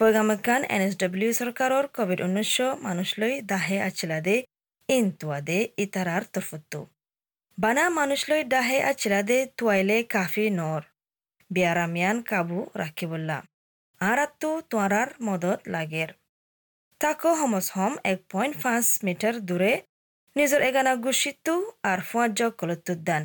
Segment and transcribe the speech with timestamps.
[0.00, 4.36] পৈগামকান N S W চৰকাৰৰ Covid ঊনৈছ মানুষলৈ দাহে আছিলাদে
[4.88, 6.78] ইন তুৱাদে ইতাৰাৰ তৰফতো
[7.58, 10.82] বানা মানুষলৈ দাহে আছিলাদে তুৱাইলে কাফি নৰ
[11.50, 13.38] বিয়ারামিয়ান কাবু রাখিবল্লা
[14.00, 16.10] আরাত্তু তোয়ারার মদত লাগের।
[17.00, 19.72] তাকো হমস হম এক পয়েন্ট পাঁচ মিটার দূরে
[20.36, 23.24] নিজৰ এগানা গুচিতো আর ফুয়াজ কলতুদ্দান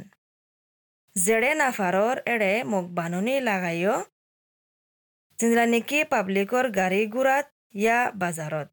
[1.15, 3.95] জেড়ে নাফারর এড়ে মোক বাননি লাগাইও
[5.39, 8.67] জিনলা নেকি পাব্লিকৰ গাড়ী গুড়াত ইয়া বাজাৰত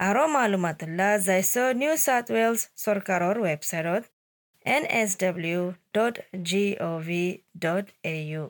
[0.00, 4.02] আৰু মালুমাতুল্লাহ যাইছ নিউ চাউথ ৱেলছ চৰকাৰৰ ৱেবছাইটত
[4.66, 5.60] N S W
[5.94, 6.14] dot
[6.48, 7.22] G O' V
[7.58, 8.44] dot A U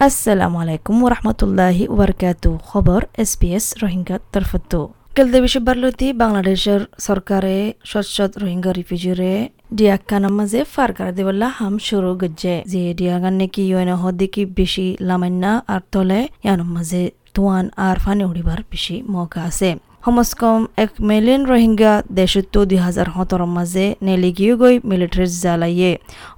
[0.00, 4.80] আসসালামু আলাইকুম ওরহমতুল্লাহি ওবরকাতু খবর এসপিএস রোহিঙ্গা তরফতো
[5.18, 7.56] কেলদে বিশ্ববারলতি বাংলাদেশের সরকারে
[7.90, 9.32] সচ্ছত রোহিঙ্গা রিফিউজিরে
[9.76, 15.82] ডিয়াকানার মাঝে ফারকার দেবল্লা হাম শুরু গজ্জে। যে ডিয়াগান নাকি ইউএন হদিকি বেশি লামান্না আর
[15.92, 17.02] তলে ইয়ানোর মাঝে
[17.34, 19.70] তোয়ান আর ফানে উড়িবার বেশি মৌকা আছে।
[20.06, 25.92] সমস্কম এক মিলিয়ন রোহিঙ্গা দেশতো দুই হাজার সতেরোর মাঝে নেলিগিও গই মিলিটারি জ্বালাইয়ে।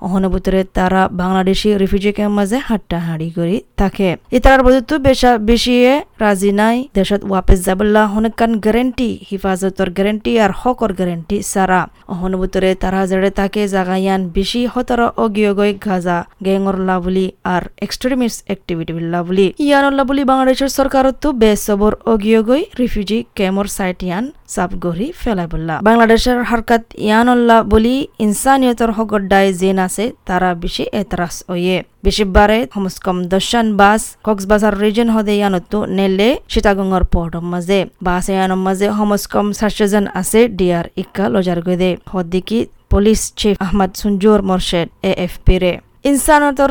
[0.06, 5.90] অহনে ভিতরে তারা বাংলাদেশি রিফিউজি ক্যাম্প মাঝে হাট্টা হাঁড়ি করি থাকে। ইতারার বজতো বেশা বেশিয়ে
[6.22, 11.80] রাজি নাই। দেশত ওয়াপেস যাবল্লা হনেকান গ্যারেন্টি, হিফাজতর গ্যারেন্টি আর হকর গ্যারেন্টি সারা
[12.12, 18.38] অহনে ভিতরে তারা জেড়ে তাকে জাগাইয়ান বেশি হতর অগিয় গই গাজা, গ্যাংর লাভলি আর এক্সট্রিমিস্ট
[18.48, 25.08] অ্যাক্টিভিটি লাভলি ইয়ানোর লাভলি বাংলাদেশের সরকারত বেসবর অগিয় গই রিফিউজি ক্যাম্প প্রেমর সাইট ইয়ান সাবগরি
[25.22, 33.16] ফেলাইবল্লা বাংলাদেশের হারকাত ইয়ানল্লা বলি ইনসানিয়তর হগড্ডাই জেন আছে, তারা বেশি এতরাস ওয়ে। বেশিবারে সমস্কম
[33.32, 40.04] দশান বাস কক্সবাজার রিজন হদে ইয়ানতো নেলে সীতাগঙ্গর পোর্টর মাঝে। বাস ইয়ানোর মাঝে সমস্কম সাতশোজন
[40.20, 42.58] আছে ডিয়ার ইক্কা লজার গদে। হদ্দিকি
[42.92, 45.72] police chief Ahmad Sunjur Morshed A F P রে
[46.10, 46.70] ইনসানতর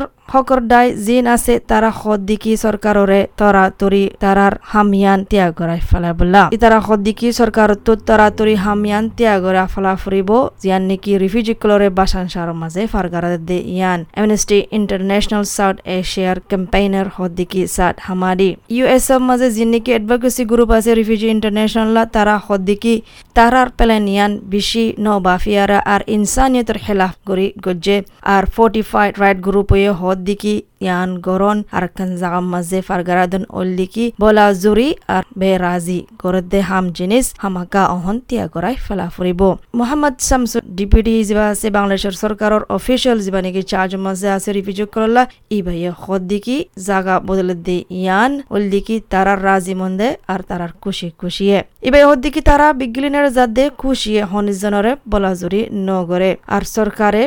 [0.72, 7.28] দায় জিন আছে তারা সদ্দিকি সরকাররে তরাতরি তারার হামিয়ান ত্যাগ করাই ফেলা বলা। ইতারা সদ্দিকি
[7.39, 10.30] সরকার তো তরাতরি হামিয়ান ত্যাগ করা ফলা ফুরিব
[10.61, 17.61] জিয়ান নেকি রিফিউজিকলরে বাসান সার মাঝে ফারগারা দে ইয়ান। এমনেস্টি ইন্টারন্যাশনাল সাউথ এশিয়ার ক্যাম্পেইনার সদ্দিকি
[17.76, 22.94] সাদ হামাদি। ইউ এফ মাঝে জিন নেকি এডভোকেসি গ্রুপ আছে রিফিউজি ইন্টারন্যাশনাল তারা সদ্দিকি
[23.38, 27.98] তারার পেলেন ইয়ান বেশি ন বাফিয়ারা আর ইনসানিয়তের খেলাফ করি গজ্জে।
[28.36, 34.45] আর ফোর্টিফাইড রাইট গ্রুপ হয়ে দিকি ইয়ান গরন আর কান জাগাম মাঝে ফারগারাদন ওল্লিকি বলা
[34.61, 39.42] জুরি আর বেরাজি গরদে হাম জিনিস হামাকা অহন তিয়া গরাই ফেলা ফুরিব
[39.77, 45.21] মোহাম্মদ শামসুর ডিপুটি যিবা আছে বাংলাদেশের সরকারের অফিসিয়াল যিবা নাকি চার্জ মাঝে আছে রিভিউ করলা
[45.52, 45.92] ই ভাইয়ে
[46.27, 46.58] দিকি
[46.88, 52.67] জাগা বদলে দে ইয়ান ওল্লিকি তারার রাজি মন্দে আর তারার খুশি খুশিয়ে ইবাই দিকি তারা
[52.73, 57.21] বিজ্ঞানের জাদে খুশিয়ে হনিজনরে বলা জুরি নগরে আর সরকারে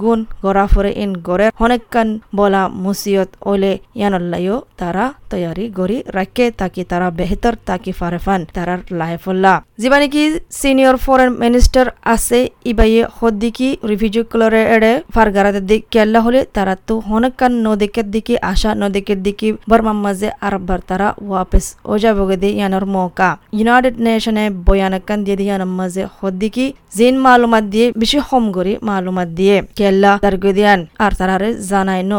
[0.00, 6.82] গুণ গড়া ফরে ইন গড়ে হনেকান বলা মুসিয়ত ওলে ইয়ানল্লাইও তারা তৈয়ারি গড়ি রাখে, তাকি
[6.90, 10.22] তারা বেহতর, তাকি ফারেফান তারার লাইফুল্লাহ যিবা নাকি
[10.60, 12.38] সিনিয়র ফরেন মিনিস্টার আছে,
[12.70, 18.70] ইবাইয়ে হদ্দিকি রিফিউজি কলরে এড়ে ফারগারাতে দিক কেল্লা হলে তারা তো হনকান নদিকের দিকে আসা,
[18.82, 25.18] নদিকের দিকে বর্মার মাঝে আরবার তারা ওয়াপেস ও যাবগে দিয়ে ইয়ানোর মৌকা। ইউনাইটেড নেশনে বয়ানকান
[25.24, 30.80] দিয়ে ইয়ানোর মাঝে হদ্দিকি জিন মালুমাত দিয়ে, বেশি হম করি মালুমাত দিয়ে কেল্লা তার গদিয়ান
[31.04, 32.12] আর তারারে জানাই ন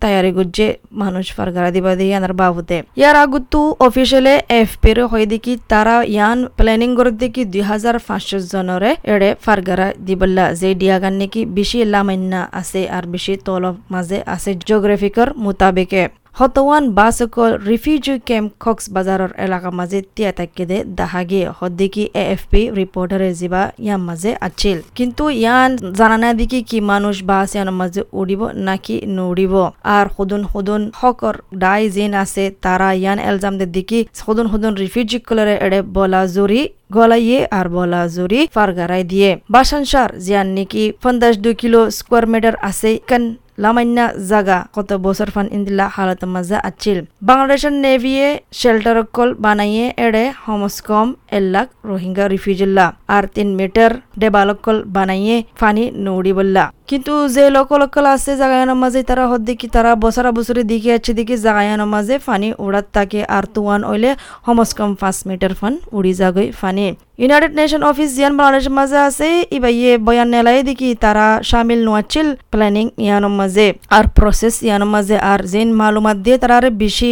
[0.00, 5.96] তৈয়ারি গুজ্জে মানুষ ফারগারা দিবা দিয়ে ইয়ানোর বাবুতে ইয়ার আগুতু অফিসিয়ালে এফ পের দেখি তারা
[6.06, 11.78] ইয়ান প্ল্যানিং করে দেখি দুই হাজার পাঁচশো জনরে এড়ে ফারগারা দিবল্লা যে ডিয়াগান নাকি বেশি
[11.84, 16.02] লামান্না আছে আর বেশি তলব মাঝে আছে জিওগ্রাফিকর মোতাবেকে
[16.38, 22.62] হতওয়ান বাসকল রিফিউজি ক্যাম্প কক্স বাজারের এলাকা মাঝে তিয়া তাকেদে দাহাগে হদ্দিকি এ এফ পি
[22.80, 28.02] রিপোর্টারে যিবা ইয়ার মাঝে আছিল কিন্তু ইয়ান জানা না দেখি কি মানুষ বাস ইয়ার মাঝে
[28.20, 29.54] উড়িব নাকি নুড়িব।
[29.96, 35.18] আর সদুন সদুন হকর ডাই জিন আছে, তারা ইয়ান এলজাম দে দেখি সদুন সদুন রিফিউজি
[35.28, 36.62] কলরে এড়ে বলা জুরি
[36.96, 42.90] গলাইয়ে আর বলা জুরি ফারগারাই দিয়ে। বাসানসার, জিয়ান নাকি পঞ্চাশ দুই কিলো স্কোয়ার মিটার আছে
[43.10, 43.22] কান
[43.58, 50.24] লামান্না জাগা কত বছর ফান ইন্দিলা হালত মাজা আছিল বাংলাদেশের নেভিয়ে শেল্টার কল বানাইয়ে এড়ে
[50.44, 58.04] হমসকম এলাক রোহিঙ্গা রিফিউজিল্লা আর তিন মিটার ডেবালকল বানাইয়ে ফানি নৌড়িবল্লা কিন্তু যে লোকল লোকল
[58.14, 62.48] আছে জাগায়ানোর মাঝে তারা হদ দেখি, তারা বছরা বছরে দিকে আছে দেখি জাগায়ানোর মাঝে ফানি
[62.64, 64.10] উড়াত থাকে। আর তুয়ান ওইলে
[64.46, 66.86] হমসকম পাঁচ মিটার ফান উড়ি যাগই ফানি।
[67.22, 72.86] ইউনাইটেড নেশন অফিস জিয়ান বাংলাদেশের মাঝে আছে ইবাইয়ে বয়ান নেলাই দেখি, তারা সামিল নোয়াচ্ছিল প্ল্যানিং
[73.04, 73.66] ইয়ানোর মাঝে
[73.96, 77.10] আর প্রসেস ইয়ানোর মাঝে আর যেন মালুমাত দিয়ে তারা বেশি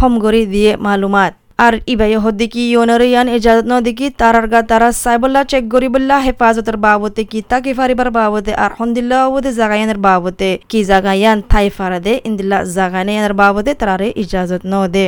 [0.00, 5.42] হমগরি দিয়ে মালুমাত। আর ইবাই হদ্দিকি ইয়নরে ইয়ান ইজাজত ন দিকি তারার গা তারা সাইবল্লা
[5.50, 11.38] চেক গরিবল্লা হেফাজতের বাবতে কি তাকে ফারিবার বাবতে আর হন্দিল্লা বাবতে জাগায়ানের বাবতে কি জাগায়ান
[11.50, 15.06] থাই ফারাদে ইন্দিল্লা জাগানে ইয়ানের বাবতে তারারে ইজাজত ন দে।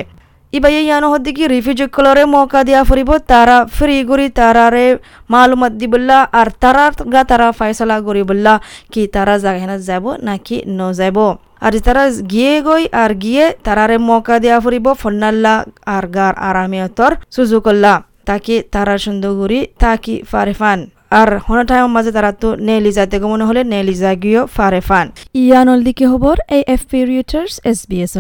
[0.52, 4.87] ইবাই ইয়ানো হদ্দিকি রিফিউজি কলরে মৌকা দিয়া ফুরিব, তারা ফ্রি করি তারারে
[5.32, 8.55] মালুমাত দিবল্লা আর তারা গা তারা ফাইসলা করিবল্লা
[8.93, 11.19] কি তারা জাগাহেনা যাব নাকি ন যাব
[11.64, 15.55] আর তারা গিয়ে গই আর গিয়ে তারারে মকা দিয়া ফুরিব ফন্নাল্লা
[15.87, 17.94] আর গার আরামিয়তর সুজুকল্লা
[18.25, 20.78] তাকি তারা সুন্দর করি তাকি ফারেফান
[21.11, 25.06] আর হন টাইম মাঝে তারা তো নেলি যাতে মনে হলে নেলি জাগিও ফারেফান
[25.40, 28.14] ইয়ানল দিকে খবর এই F P Reuters S B S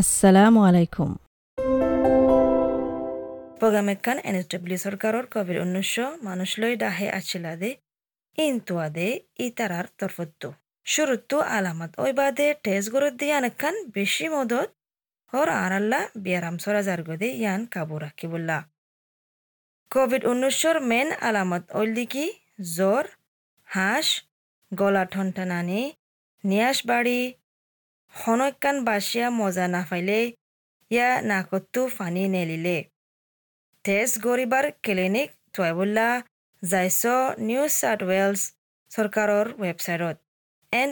[0.00, 1.10] আসসালামু আলাইকুম
[3.60, 7.70] প্রোগ্রামেকান এনএসডব্লিউ সরকারর কোভিড উনিশশো মানুষলৈ ডাহে আছিলাদে
[8.38, 9.08] ইনতুয়াদে
[10.88, 14.68] শুরুতো আলামত ওই বাদে ঠেস গরুত দিয়ে আনেকখান বেশি মদত
[15.32, 18.58] হর আর আল্লাহ ব্যারাম সরা জারগ দিয়ে ইয়ান কাবু রাখি বললা
[19.90, 22.26] কোভিড উনিশশোর মেন আলামত ওইল দেখি
[22.70, 23.04] জ্বৰ
[23.68, 24.06] হাঁচ
[24.72, 25.80] গলা ঠনঠা নানি
[26.44, 27.20] বাঢ়ি বাড়ি
[28.86, 30.20] বাচিয়া মজা নাফাইলে
[30.90, 32.78] ইয়া নাকতো ফানি নেলিলে
[33.84, 36.08] ঠেস গৰিবাৰ ক্লিনিক টয়বুল্লা
[36.62, 37.02] যাইছ
[37.46, 38.42] নিউ সাউথ ওয়েলস
[38.90, 40.27] সৰকাৰৰ ৱেবছাইটত
[40.72, 40.90] এন